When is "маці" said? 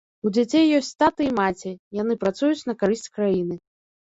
1.39-1.75